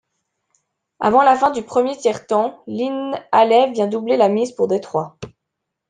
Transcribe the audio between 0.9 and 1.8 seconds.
Avant la fin du